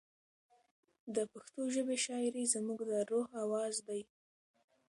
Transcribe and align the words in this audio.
د 1.15 1.17
پښتو 1.31 1.61
ژبې 1.75 1.97
شاعري 2.05 2.43
زموږ 2.53 2.79
د 2.89 2.93
روح 3.09 3.27
اواز 3.43 3.75
دی. 3.87 4.01